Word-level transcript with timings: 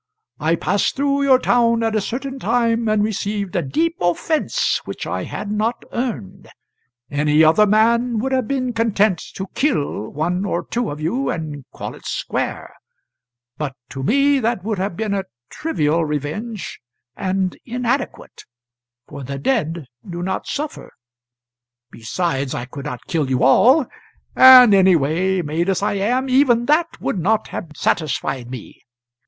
I 0.39 0.55
passed 0.55 0.95
through 0.95 1.21
your 1.21 1.37
town 1.37 1.83
at 1.83 1.95
a 1.95 2.01
certain 2.01 2.39
time, 2.39 2.89
and 2.89 3.03
received 3.03 3.55
a 3.55 3.61
deep 3.61 3.97
offence 4.01 4.81
which 4.85 5.05
I 5.05 5.25
had 5.25 5.51
not 5.51 5.83
earned. 5.91 6.49
Any 7.11 7.43
other 7.43 7.67
man 7.67 8.17
would 8.17 8.31
have 8.31 8.47
been 8.47 8.73
content 8.73 9.19
to 9.35 9.45
kill 9.53 10.09
one 10.09 10.43
or 10.43 10.65
two 10.65 10.89
of 10.89 10.99
you 10.99 11.29
and 11.29 11.65
call 11.71 11.93
it 11.93 12.07
square, 12.07 12.73
but 13.59 13.75
to 13.89 14.01
me 14.01 14.39
that 14.39 14.63
would 14.63 14.79
have 14.79 14.97
been 14.97 15.13
a 15.13 15.25
trivial 15.51 16.03
revenge, 16.03 16.79
and 17.15 17.55
inadequate; 17.63 18.45
for 19.07 19.23
the 19.23 19.37
dead 19.37 19.85
do 20.09 20.23
not 20.23 20.47
suffer. 20.47 20.93
Besides 21.91 22.55
I 22.55 22.65
could 22.65 22.85
not 22.85 23.05
kill 23.05 23.29
you 23.29 23.43
all 23.43 23.85
and, 24.35 24.73
anyway, 24.73 25.43
made 25.43 25.69
as 25.69 25.83
I 25.83 25.93
am, 25.93 26.27
even 26.27 26.65
that 26.65 26.99
would 26.99 27.19
not 27.19 27.49
have 27.49 27.73
satisfied 27.75 28.49
me. 28.49 28.81